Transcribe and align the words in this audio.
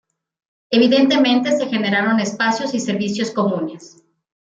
Evidentemente 0.71 1.51
se 1.51 1.67
generaron 1.67 2.19
espacios 2.19 2.73
y 2.73 2.79
servicios 2.79 3.29
comunes. 3.29 4.03